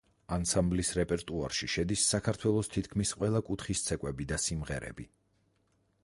ანსამბლის 0.35 0.89
რეპერტუარში 0.99 1.67
შედის 1.73 2.05
საქართველოს 2.13 2.71
თითქმის 2.75 3.11
ყველა 3.19 3.41
კუთხის 3.49 3.83
ცეკვები 3.89 4.27
და 4.33 4.39
სიმღერები. 4.47 5.07